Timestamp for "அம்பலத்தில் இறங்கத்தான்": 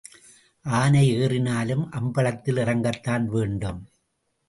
1.91-3.25